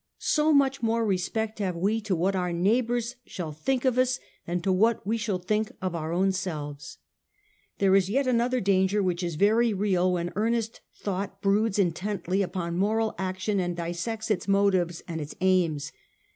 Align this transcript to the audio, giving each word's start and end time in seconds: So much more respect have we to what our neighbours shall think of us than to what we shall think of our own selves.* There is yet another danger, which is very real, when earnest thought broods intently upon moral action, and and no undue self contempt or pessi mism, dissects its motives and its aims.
So 0.17 0.51
much 0.51 0.81
more 0.81 1.05
respect 1.05 1.59
have 1.59 1.75
we 1.75 2.01
to 2.01 2.15
what 2.15 2.35
our 2.35 2.51
neighbours 2.51 3.17
shall 3.27 3.51
think 3.51 3.85
of 3.85 3.99
us 3.99 4.19
than 4.47 4.59
to 4.61 4.71
what 4.73 5.05
we 5.05 5.15
shall 5.15 5.37
think 5.37 5.71
of 5.79 5.93
our 5.93 6.11
own 6.11 6.31
selves.* 6.31 6.97
There 7.77 7.95
is 7.95 8.09
yet 8.09 8.25
another 8.25 8.59
danger, 8.61 9.03
which 9.03 9.21
is 9.21 9.35
very 9.35 9.75
real, 9.75 10.11
when 10.13 10.33
earnest 10.35 10.81
thought 11.03 11.39
broods 11.39 11.77
intently 11.77 12.41
upon 12.41 12.79
moral 12.79 13.13
action, 13.19 13.59
and 13.59 13.77
and 13.77 13.77
no 13.77 13.83
undue 13.83 13.93
self 13.93 14.25
contempt 14.25 14.25
or 14.25 14.25
pessi 14.25 14.25
mism, 14.25 14.25
dissects 14.25 14.31
its 14.43 14.47
motives 14.47 15.03
and 15.07 15.21
its 15.21 15.35
aims. 15.39 15.91